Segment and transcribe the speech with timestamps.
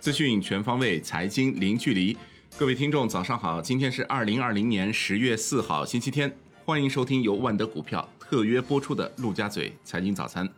[0.00, 2.16] 资讯全方位，财经零距离。
[2.56, 3.60] 各位听众，早上好！
[3.60, 6.34] 今天是二零二零年十月四号，星期天。
[6.64, 10.48] 欢迎收听由万德股票特约播出的陆家嘴财经早餐。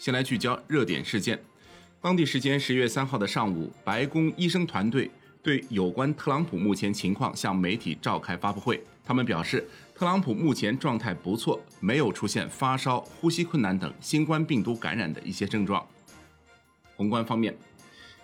[0.00, 1.40] 先来聚焦热点事件。
[2.00, 5.08] 当地时间十月三号的上午，白宫医生团队
[5.44, 8.82] 对有关特朗普目前情况向媒体召开发布会。
[9.04, 9.64] 他们表示，
[9.94, 15.86] 特朗普目前状态不错，没有出现发烧、呼吸困难等新冠病毒感染的一些症状。
[16.96, 17.54] 宏观方面，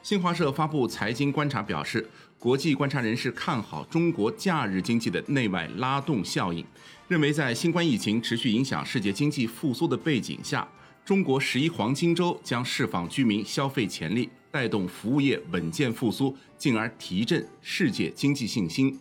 [0.02, 2.04] 新华社发布财经观察表示，
[2.36, 6.64] 国际观察人士看好中国假日经济的内外拉动效应，
[7.06, 10.66] 认为在新冠疫情持续影响世界经济复苏的背景下，
[11.04, 18.98] 中国十一黄金周将释放居民消费潜力，带动服务业稳健复苏，进而提振世界经济信心。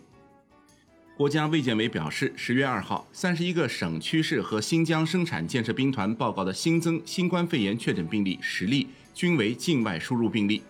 [1.17, 10.61] 国家卫健委表示，十月二号，三十一个省区市和新疆生产建设兵团报告的新增新冠肺炎确诊病例十例，均为境外输入病例；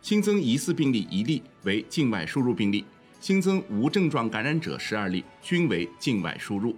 [0.00, 2.84] 新增疑似病例一例为境外输入病例；
[3.20, 6.76] 新增无症状感染者十二例，均为境外输入。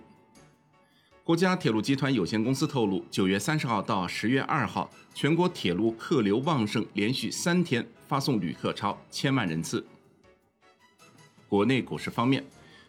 [1.22, 9.86] 国家铁路集团有限公司透露，九月三十号到十月二号，全国铁路客流旺盛，连续三天发送旅客超千万人次。
[11.46, 12.44] 国内股市方面。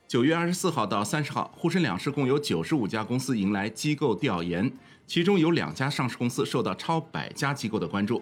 [0.08, 4.70] 九月二十四号到三十号，沪深两市共有九十五家公司迎来机构调研，
[5.08, 8.22] 其中有两家上市公司受到超百家机构的关注。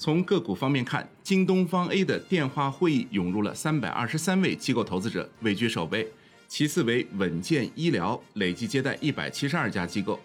[0.00, 6.10] 从个股方面看，京东方 A 的电话会议涌入了三百二十三位机构投资者，位居首位。
[6.48, 10.18] 其次为稳健医疗，累计接待一百七十二家机构。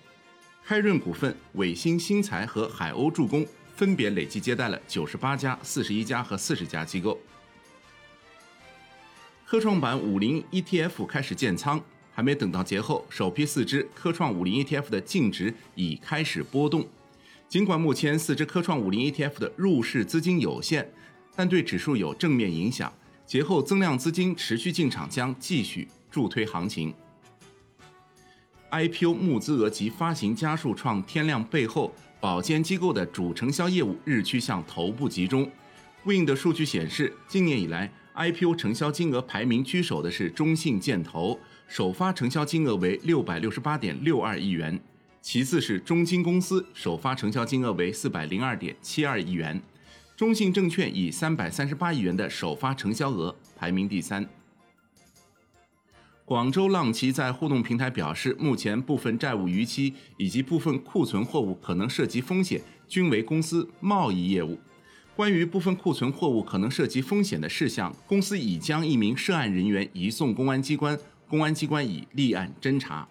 [0.63, 3.45] 开润股份、伟星新材和海鸥助攻
[3.75, 7.19] 分别累计接待了九十八家、四十一家和四十家机构。
[9.45, 16.87] 科创板五零 ETF 开始建仓，还没等到节后，首批四只科创五零 ETF 的净值已开始波动。
[17.47, 20.91] 尽管目前四只科创五零 ETF 的入市资金有限，
[21.35, 22.91] 但对指数有正面影响。
[23.25, 26.93] 节后增量资金持续进场，将继续助推行情。
[28.71, 35.49] IPO 募资额及发行家数创天量背后，保荐机构的主承销业务日趋向头部集中。
[36.03, 37.91] Win 的数据显示，今年以来。
[38.15, 44.79] IPO 承销金额排名居首的是中信建投，首发承销金额为六百六十八点六二亿元，
[45.25, 49.59] 其次是中金公司，首发成交金额为四百零二点七二亿元，
[50.15, 54.29] 中信证券以三百三十八亿元的首发成交额排名第三。
[56.25, 64.59] 广州浪奇在互动平台表示，目前部分债务逾期以及部分库存货物可能涉及风险，均为公司贸易业务。
[65.15, 70.95] 关于部分库存货物可能涉及风险的事项，公司已将一名涉案人员移送公安机关，
[71.27, 73.07] 公安机关已立案侦查。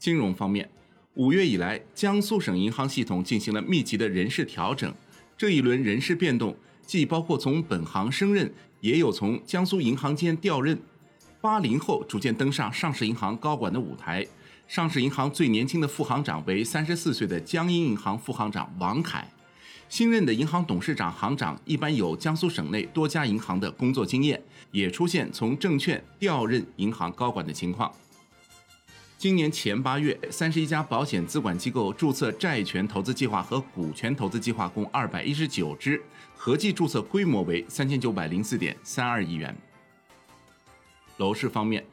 [0.00, 0.66] 金融方面，
[1.12, 4.90] 五月以来，江苏省银行系统进行了密集的人事调整，
[5.36, 6.56] 这一轮人事变动
[6.86, 8.50] 既包括从本行升任，
[8.80, 10.80] 也有从江苏银行间调任。
[11.42, 14.26] 八零后逐渐登上上市银行高管的舞台，
[14.66, 19.30] 上市银行最年轻的副行长为三十四岁的江阴银行副行长王凯。
[19.90, 27.92] 新任的银行董事长、行长一般有江苏省内多家银行的工作经验，也出现从证券调任银行高管的情况。
[29.20, 36.02] 今年前八月，三十一家保险资管机构注册债权投资计划和股权投资计划共二百一十九只，
[36.34, 39.54] 合计注册规模为三千九百零四点三二亿元。
[41.18, 41.84] 楼市方面，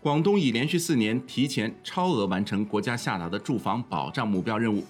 [0.00, 4.82] 广东已连续四年提前超额完成国家下达的住房保障目标任务。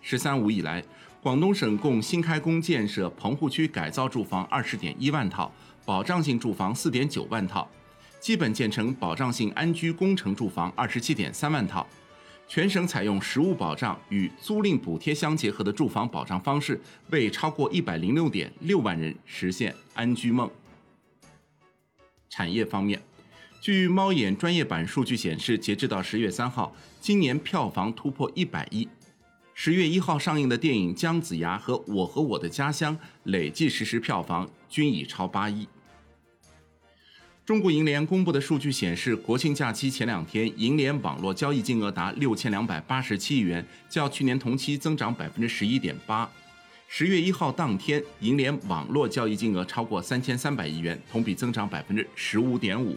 [0.00, 0.82] 十三五以来，
[1.22, 5.52] 广东省共新开工建设棚户区改造住房二十点一万套，
[5.84, 7.68] 保障性住房四点九万套，
[8.24, 11.86] 基本建成保障性安居工程住房二十七点三万套。
[12.48, 16.80] 全省采用实物保障与租赁补贴相结合的住房保障方式，
[17.10, 20.50] 为超过一百零六点六万人实现安居梦。
[22.30, 22.98] 产业方面，
[23.60, 28.88] 据猫眼专业版数据显示，截至到十月三号，今年票房突破一百亿。
[29.52, 35.68] 十月一号上映的电影《姜子牙》和《我和我的家乡》累计实时票房均已超八亿。
[37.44, 46.26] 中国银联公布的数据显示，国庆假期前两天，银联网络交易金额达六千两百八十七亿元，较去年同期增长百分之十一点八。
[46.88, 52.96] 十月一号当天，银联网络交易金额超过三千三百亿元，同比增长百分之十五点五。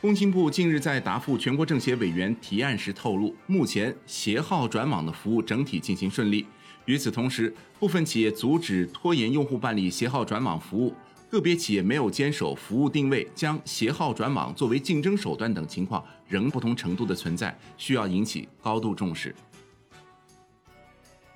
[0.00, 6.46] 工信部近日在答复全国政协委员提案时透露，目前携号转网的服务整体进行顺利。
[6.86, 10.94] 与此同时，部分企业阻止拖延用户办理携号转网服务，
[11.32, 19.34] 个别企业没有坚守服务定位，将携号转网作为竞争手段等情况仍不同程度的存在，需要引起高度重视。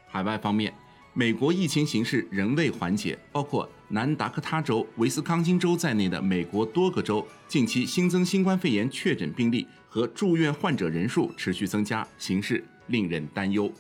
[0.07, 0.71] 海外方面，
[1.15, 13.73] 美国疫情形势仍未缓解，包括南达科他州、维斯康星州在内的美国多个州近期新增新冠肺炎确诊病例和住院患者人数持续增加，形势令人担忧。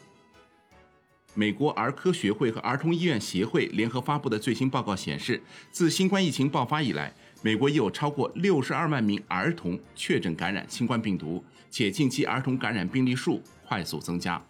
[1.38, 5.38] 美国儿科学会和儿童医院协会联合发布的最新报告显示，
[5.70, 14.42] 自新冠疫情爆发以来，美国已有超过六十二万名儿童确诊感染新冠病毒，且近期儿童感染病例数快速增加。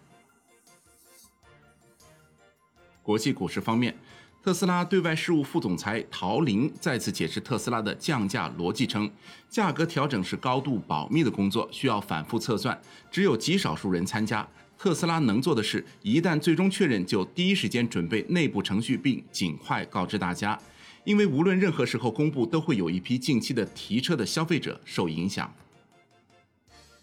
[3.03, 3.93] 国际股市方面，
[4.41, 9.11] 特斯拉对外事务副总裁陶林再次解释特斯拉的降价逻辑，称
[9.49, 12.79] 价格调整是高度保密的工作，需要反复测算，
[13.11, 14.47] 只有极少数人参加。
[14.77, 20.57] 特斯拉能做的是，一旦最终确认，就第一时间准备内部程序，并尽快告知大家。
[21.03, 25.51] 因为无论任何时候公布，都会有一批近期的提车的消费者受影响。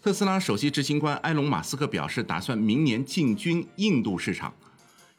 [0.01, 4.53] 特斯拉首席执行官埃隆·马斯克表示，打算明年进军印度市场。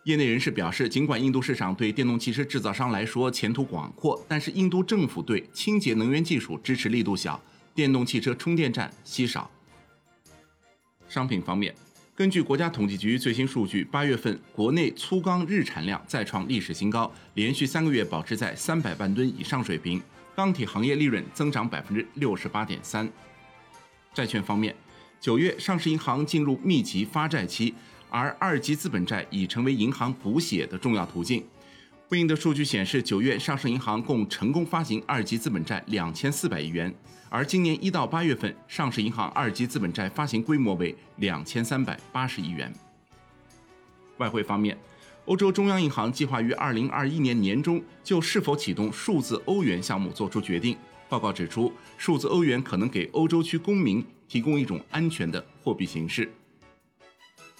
[0.04, 7.42] 业内人士表示，尽管印度市场对电动汽车制造商来说前途广阔，但是印度政府对清洁能源技术支持力度小，
[7.74, 9.50] 电动汽车充电站稀少。
[11.08, 11.74] 商品方面，
[12.16, 20.00] 根据国家统计局最新数据，八月份国内粗钢日产量再创历史新高，连续三个月保持在三百万吨以上水平，
[20.34, 23.06] 钢铁行业利润增长百分之六十八点三。
[24.14, 24.74] 债券方面，
[25.20, 27.74] 九月上市银行进入密集发债期。
[28.08, 31.44] 而二级资本债已成为银行补血的重要途径。
[32.08, 36.94] 不应的数据显示，九月上市银行共成功发行二级资本债两千四百亿元，
[37.28, 42.72] 而今年一到八月份，上市银行二级资本债发行规模为两千三百八十亿元。
[44.18, 44.78] 外汇方面，
[45.24, 50.76] 欧洲中央银行计划于二零二一年年中就是否启动数字欧元项目作出决定。
[51.08, 56.30] 报告指出，数字欧元可能给欧洲区公民提供一种安全的货币形式。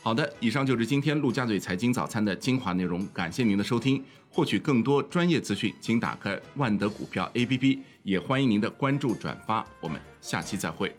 [0.06, 4.00] 好的，以上就是今天陆家嘴财经早餐的精华内容，感谢您的收听。
[4.31, 9.67] 获取更多专业资讯，请打开万德股票 APP，也欢迎您的关注转发。
[9.81, 10.94] 我们下期再会。